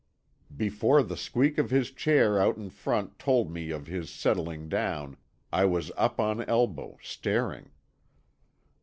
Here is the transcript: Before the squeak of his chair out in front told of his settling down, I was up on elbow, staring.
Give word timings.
Before 0.57 1.03
the 1.03 1.15
squeak 1.15 1.59
of 1.59 1.69
his 1.69 1.91
chair 1.91 2.41
out 2.41 2.57
in 2.57 2.71
front 2.71 3.19
told 3.19 3.55
of 3.55 3.85
his 3.85 4.09
settling 4.09 4.67
down, 4.67 5.15
I 5.53 5.65
was 5.65 5.91
up 5.95 6.19
on 6.19 6.41
elbow, 6.49 6.97
staring. 7.03 7.69